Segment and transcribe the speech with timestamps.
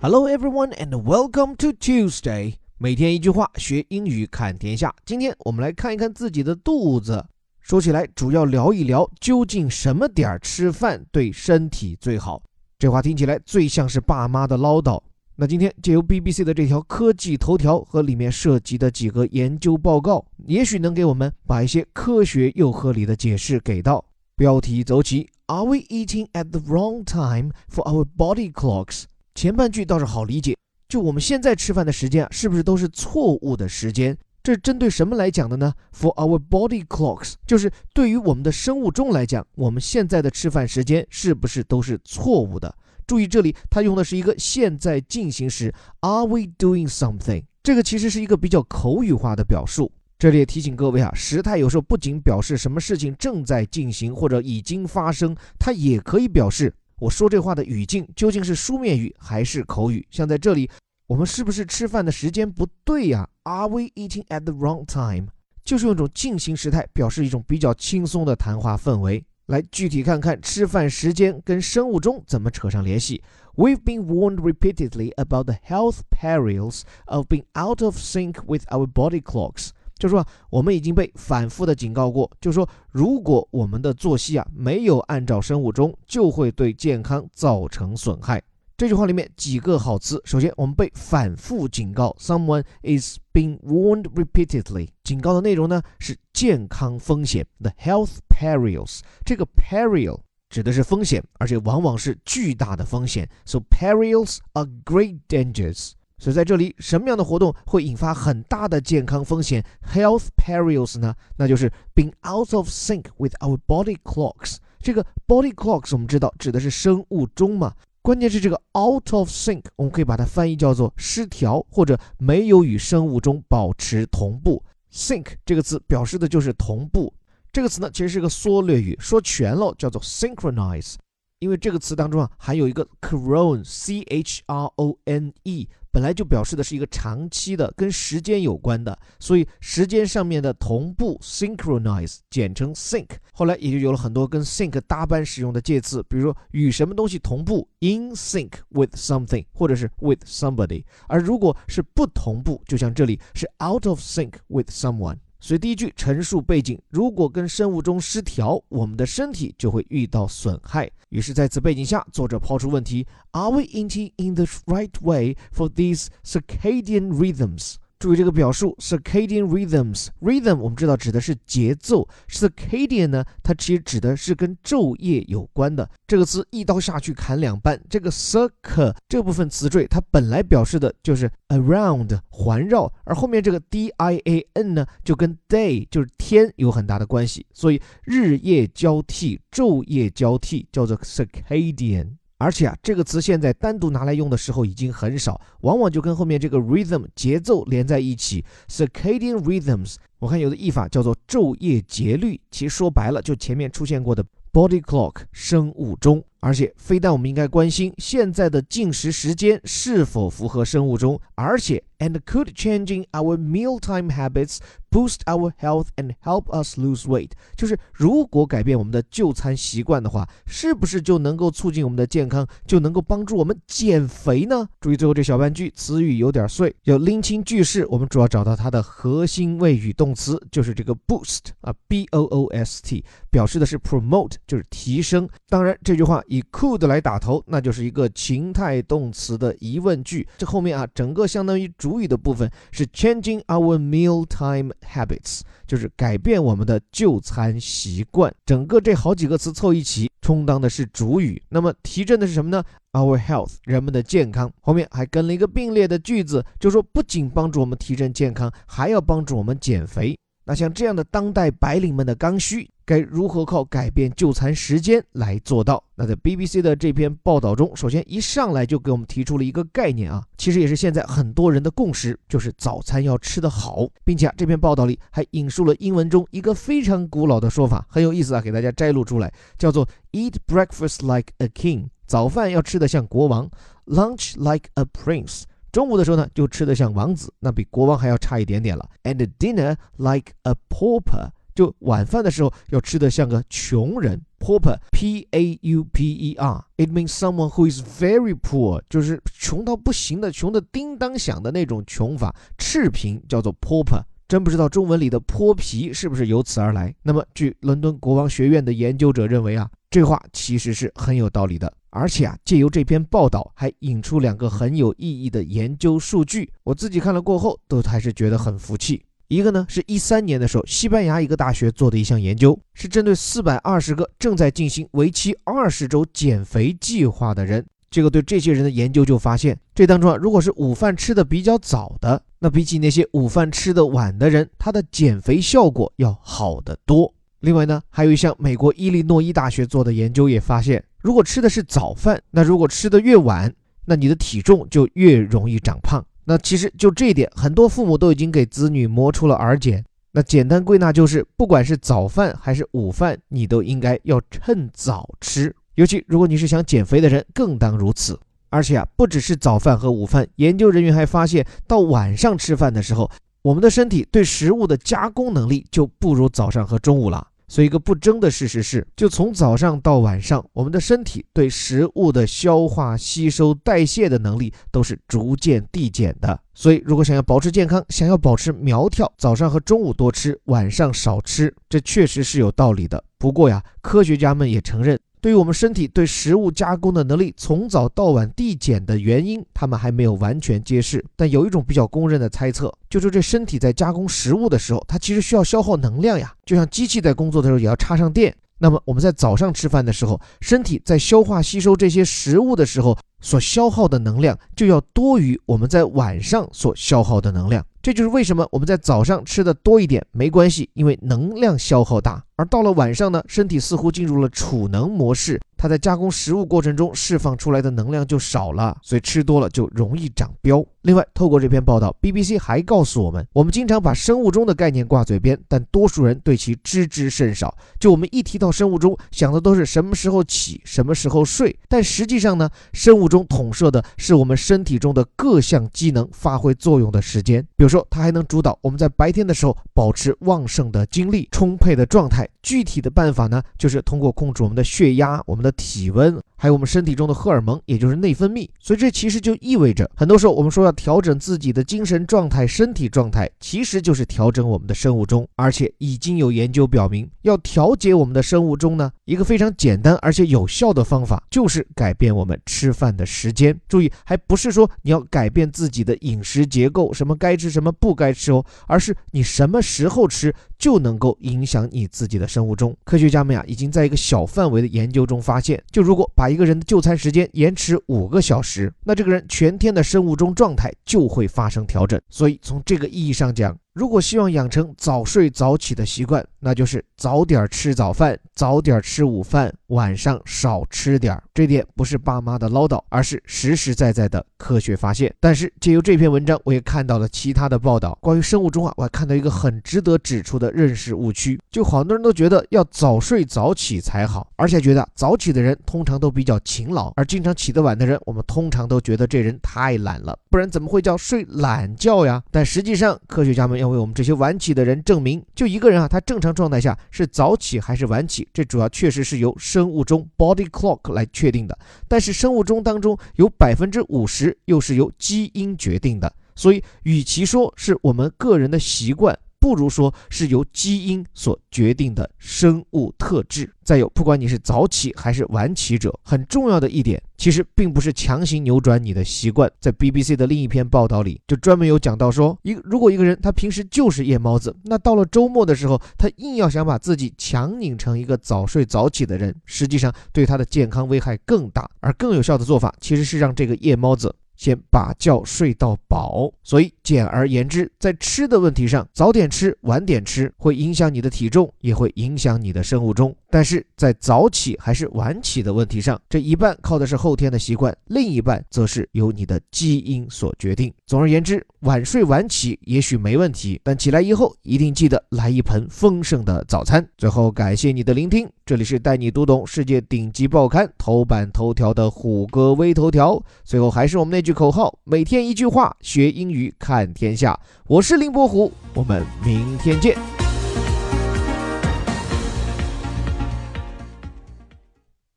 [0.00, 2.54] Hello everyone and welcome to Tuesday。
[2.78, 4.94] 每天一句话，学英语看天下。
[5.04, 7.26] 今天我们来看一看自己的肚子。
[7.60, 12.40] 说起来，主要聊一聊究竟什么点儿吃饭对身体最好。
[12.78, 15.02] 这话听起来最像是爸妈的唠叨。
[15.34, 24.04] 那今天借由 BBC 的这条科技头条和里面涉及的几个研究报告，也许能给我们把一些科学又合理的解释给到。
[24.36, 29.06] 标题走起：Are we eating at the wrong time for our body clocks？
[29.34, 30.56] 前半句倒是好理解，
[30.88, 34.16] 就我们现在吃饭的时间啊，是不是都是错误的时间？
[34.42, 42.74] 这是针对什么来讲的呢？For our body clocks，就是对于我们的生物钟来讲，我们现在的吃饭时间是不是都是错误的？
[43.06, 47.44] 注意这里，它用的是一个现在进行时，Are we doing something？
[47.62, 49.92] 这个其实是一个比较口语化的表述。
[50.18, 56.74] 这里也提醒各位啊，时态有时候不仅表示什么事情正在进行或者已经发生，它也可以表示。
[56.98, 60.06] 我说这话的语境究竟是书面语还是口语？
[60.10, 60.68] 像在这里，
[61.06, 65.28] 我们是不是吃饭的时间不对呀？Are we eating at the wrong time？
[65.64, 69.24] 就是用一种进行时态表示一种比较轻松的谈话氛围。
[69.46, 73.22] 来具体看看吃饭时间跟生物钟怎么扯上联系。
[73.54, 79.22] We've been warned repeatedly about the health perils of being out of sync with our body
[79.22, 79.70] clocks.
[79.98, 88.42] 就说我们已经被反复的警告过，就说如果我们的作息啊没有按照生物钟，就会对健康造成损害。
[88.76, 94.88] 这句话里面几个好词，首先我们被反复警告，someone is being warned repeatedly。
[95.02, 99.00] 警告的内容呢是健康风险，the health perils。
[99.24, 105.90] 这个 peril 指的是风险，而且往往是巨大的风险，so perils are great dangers。
[106.18, 111.14] 所以在这里，什么样的活动会引发很大的健康风险 （health perils） 呢？
[111.36, 114.56] 那就是 being out of sync with our body clocks。
[114.80, 117.72] 这个 body clocks 我们知道指的是生物钟嘛？
[118.02, 124.62] 关键是这个 out of sync，我们可以把它翻译叫做失调或者没有与生物钟保持同步。
[124.92, 127.12] sync 这个词表示的就是同步。
[127.52, 130.94] 这个词呢，其实是个缩略语，说全了叫做 synchronize。
[131.38, 135.68] 因为这个词当中啊，还有一个 chrone，c h r o n e。
[135.90, 154.68] 本来就表示的是一个长期的跟时间有关的，所以时间上面的同步 synchronize 简称 sync，后来也就有了很多跟 sync 搭班使用的介词，比如说与什么东西同步 in sync with something，或者是 with somebody，而如果是不同步，就像这里是 out of sync with
[154.68, 155.16] someone。
[155.40, 160.90] 所以第一句陈述背景，如果跟生物钟失调，我们的身体就会遇到损害。
[161.10, 167.76] 于是，在此背景下，作者抛出问题：Are we eating in the right way for these circadian rhythms？
[167.98, 175.90] 注意这个表述，circadian rhythms，rhythm 我们知道指的是节奏，circadian 呢，它其实指的是跟昼夜有关的。
[176.06, 192.12] 这个词一刀下去砍两半，这个 circ 这部分词缀它本来表示的就是 around 环绕，而后面这个 d i a n 呢，就跟 day 就是天有很大的关系，所以日夜交替、昼夜交替叫做 circadian。
[192.38, 198.44] 而且啊，这个词现在单独拿来用的时候已经很少，往往就跟后面这个 rhythm 节奏连在一起。
[198.68, 206.24] circadian rhythms，我看有的译法叫做昼夜节律，其实说白了就前面出现过的 body clock 生物钟。
[206.40, 224.68] 而且非但我们应该关心现在的进食时间是否符合生物钟，而且 and could changing our mealtime habits boost our health and help us lose weight，就是如果改变我们的就餐习惯的话，是不是就能够促进我们的健康，就能够帮助我们减肥呢？
[224.80, 227.84] 注意最后这小半句词语有点碎，要拎清句式。
[227.86, 235.28] 我们主要找到它的核心谓语动词，就是这个 boost 啊，b o o s t，表示的是 promote，就是提升。
[235.48, 236.22] 当然这句话。
[236.28, 240.26] 以 could 来打头，那就是一个情态动词的疑问句。
[240.38, 248.32] 这后面啊，整个相当于主语的部分是 changing our mealtime habits，就是改变我们的就餐习惯。
[248.46, 251.42] 整个这好几个词凑一起，充当的是主语。
[251.48, 254.52] 那么提振的是什么呢？Our health，人们的健康。
[254.60, 260.16] 后面还跟了一个并列的句子，就说不仅帮助我们提振健康，还要帮助我们减肥。
[260.44, 265.84] 那像这样的当代白领们的刚需，该如何靠改变就餐时间来做到？
[265.94, 283.50] 那在 BBC 的这篇报道中，首先一上来就给我们提出了一个概念啊，其实也是现在很多人的共识，就是早餐要吃得好，并且啊，这篇报道里还引述了英文中一个非常古老的说法，很有意思啊，给大家摘录出来，叫做 Eat breakfast like a king，早饭要吃得像国王
[283.84, 285.42] ；Lunch like a prince。
[285.70, 288.88] 中午的时候呢，就吃得像王子，那比国王还要差一点点了。
[289.04, 294.22] And dinner like a pauper，就晚饭的时候要吃的像个穷人。
[294.38, 302.32] Pauper，P-A-U-P-E-R，it means someone who is very poor，就是穷到不行的，穷的叮当响的那种穷法。
[302.56, 306.94] 赤贫叫做 pauper，真不知道中文里的泼皮是不是由此而来。
[307.02, 311.72] 那么，据伦敦国王学院的研究者认为啊，这话其实是很有道理的。
[311.90, 316.52] 而且啊，借由这篇报道，还引出两个很有意义的研究数据。
[316.62, 319.04] 我自己看了过后，都还是觉得很服气。
[319.28, 327.62] 一个呢，是一三年的时候，西班牙一个大学做的一项研究，是针对四百二十个正在进行为期二十周减肥计划的人。
[327.90, 337.12] 这个对这些人的研究就发现，这当中啊，如果是午饭吃的比较早的，那比起那些午饭吃的晚的人，他的减肥效果要好得多。
[337.40, 340.82] 另外呢，还有一项美国伊利诺伊大学做的研究也发现。
[341.02, 343.54] 如果吃的是早饭，那如果吃的越晚，
[343.84, 346.02] 那你的体重就越容易长胖。
[346.28, 349.82] 那其实就这一点，很多父母都已经给子女磨出了耳茧。
[350.12, 355.56] 那简单归纳就是，不管是早饭还是午饭，你都应该要趁早吃。
[355.76, 358.20] 尤其如果你是想减肥的人，更当如此。
[358.50, 363.10] 而且啊，不只是早饭和午饭，研究人员还发现，到晚上吃饭的时候，
[363.40, 367.26] 我们的身体对食物的加工能力就不如早上和中午了。
[367.48, 376.38] 所以，一个不争的事实是，就从早上到晚上，我们的身体对食物的消化、吸收、代谢的能力都是逐渐递减的。
[376.52, 383.02] 所以，如果想要保持健康，想要保持苗条，早上和中午多吃，晚上少吃，这确实是有道理的。
[383.16, 384.98] 不过呀，科学家们也承认。
[385.20, 391.04] 对于我们身体对食物加工的能力从早到晚递减的原因，他们还没有完全揭示。
[391.16, 398.34] 但有一种比较公认的猜测，就是这身体在加工食物的时候，它其实需要消耗能量呀，就像机器在工作的时候也要插上电。
[398.60, 407.64] 那么我们在早上吃饭的时候，身体在消化吸收这些食物的时候所消耗的能量，就要多于我们在晚上所消耗的能量。
[407.80, 412.22] 这就是为什么我们在早上吃的多一点没关系，因为能量消耗大。
[412.36, 420.64] 而到了晚上呢，身体似乎进入了储能模式，它在加工食物过程中释放出来的能量就少了，所以吃多了就容易长膘。
[420.82, 427.56] 另外，透过这篇报道，BBC 还告诉我们，我们经常把生物钟的概念挂嘴边，但多数人对其知之甚少。
[427.80, 437.42] 就我们一提到生物钟，想的都是什么时候起，什么时候睡，但实际上呢，生物中统摄的是我们身体中的各项机能发挥作用的时间。
[437.56, 442.28] 比如说，它还能主导我们在白天的时候保持旺盛的精力、充沛的状态。
[442.42, 448.48] 具体的办法呢，就是通过控制我们的血压、我们的体温，还有我们身体中的荷尔蒙，也就是内分泌。
[448.58, 455.28] 所以这其实就意味着，很多时候我们说要调整自己的精神状态、身体状态，其实就是调整我们的生物钟。
[455.36, 463.58] 而且已经有研究表明，要调节我们的生物钟呢，一个非常简单而且有效的方法，就是改变我们吃饭的时间。
[463.68, 470.34] 注意，还不是说你要改变自己的饮食结构，什么该吃什么不该吃哦，而是你什么时候吃。
[470.58, 472.76] 就能够影响你自己的生物钟。
[472.84, 482.00] 科学家们呀，已经在一个小范围的研究中发现，就如果把一个人的就餐时间延迟五个小时，那这个人全天的生物钟状态就会发生调整。
[482.10, 491.16] 所以从这个意义上讲，如果希望养成早睡早起的习惯，那就是早点吃早饭，早点吃午饭，晚上少吃点。
[491.32, 495.14] 这点不是爸妈的唠叨，而是实实在在的科学发现。
[495.20, 512.20] 但是借由这篇文章，我也看到了其他的报道，关于生物钟啊，我还看到一个很值得指出的认识误区，就好多人都觉得要早睡早起才好，而且觉得早起的人通常都比较勤劳，而经常起得晚的人，我们通常都觉得这人太懒了，不然怎么会叫睡懒觉呀？
[512.32, 513.68] 但实际上，科学家们要。
[513.68, 521.58] 为我们这些晚起的人证明，就一个人啊，他正常状态下是早起还是晚起，这主要确实是由生物钟 （body clock） 来确定的。
[521.86, 529.14] 但是生物钟当中有百分之五十又是由基因决定的，所以与其说是我们个人的习惯。
[529.40, 533.52] 不如说是由基因所决定的生物特质。
[533.62, 539.50] 再有，不管你是早起还是晚起者，很重要的一点，其实并不是强行扭转你的习惯。
[539.60, 551.68] 在 BBC 的另一篇报道里，就专门有讲到说，一如果一个人他平时就是夜猫子，那到了周末的时候，他硬要想把自己强拧成一个早睡早起的人，实际上对他的健康危害更大。
[551.80, 554.14] 而更有效的做法，其实是让这个夜猫子。
[554.38, 563.14] 先把觉睡到饱，所以简而言之，在吃的问题上，早点吃、晚点吃会影响你的体重，也会影响你的生物钟。
[563.30, 570.72] 但是在早起还是晚起的问题上，这一半靠的是后天的习惯，另一半则是由你的基因所决定。
[570.86, 576.86] 总而言之，晚睡晚起也许没问题，但起来以后一定记得来一盆丰盛的早餐。
[576.96, 583.22] 最后，感谢你的聆听，这里是带你读懂世界顶级报刊头版头条的虎哥微头条。
[583.44, 587.38] 最后还是我们那句口号：每天一句话，学英语看天下。
[587.66, 590.17] 我是林伯虎，我们明天见。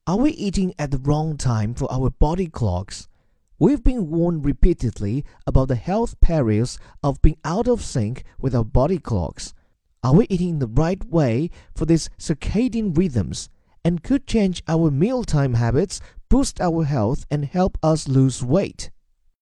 [0.08, 3.08] Are we eating at the wrong time for our body clocks?
[3.60, 8.66] We've been warned repeatedly about the health perils of being out of sync with our
[8.66, 9.54] body clocks.
[10.04, 13.50] Are we eating the right way for these circadian rhythms?
[13.86, 18.90] And could change our mealtime habits, boost our health, and help us lose weight?